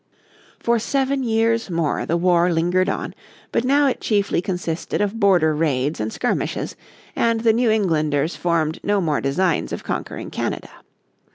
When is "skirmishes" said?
6.11-6.75